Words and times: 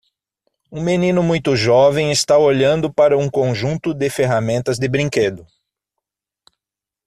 Um 0.71 0.81
menino 0.81 1.21
muito 1.21 1.55
jovem 1.55 2.11
está 2.11 2.35
olhando 2.35 2.91
para 2.91 3.15
um 3.15 3.29
conjunto 3.29 3.93
de 3.93 4.09
ferramentas 4.09 4.79
de 4.79 4.87
brinquedo. 4.87 5.45